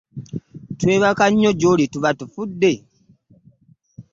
[0.79, 2.71] Twebaka nnyo gy'oli tuba tufudde.